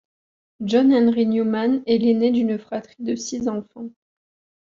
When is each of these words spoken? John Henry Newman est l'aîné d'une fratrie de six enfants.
John 0.61 0.89
Henry 0.91 1.27
Newman 1.27 1.83
est 1.85 1.99
l'aîné 1.99 2.31
d'une 2.31 2.57
fratrie 2.57 3.03
de 3.03 3.15
six 3.15 3.47
enfants. 3.47 3.89